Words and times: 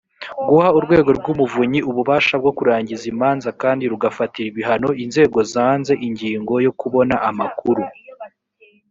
guha 0.47 0.69
urwego 0.77 1.09
rw 1.17 1.25
umuvunyi 1.33 1.79
ububasha 1.89 2.33
bwo 2.41 2.51
kurangiza 2.57 3.03
imanza 3.13 3.49
kandi 3.61 3.83
rugafatira 3.91 4.47
ibihano 4.51 4.89
inzego 5.03 5.37
zanze 5.53 5.93
ingingo 6.07 6.53
yo 6.65 6.71
kubona 6.79 7.15
amakuru 7.29 7.83